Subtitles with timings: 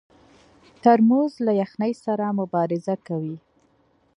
[0.83, 3.35] ترموز له یخنۍ سره مبارزه کوي.